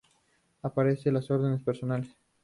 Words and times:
Aparecen 0.63 1.13
los 1.13 1.29
ordenadores 1.29 1.63
personales. 1.63 2.17